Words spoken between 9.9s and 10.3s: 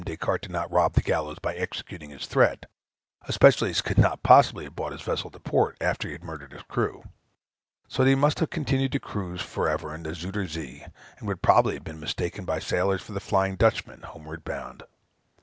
in the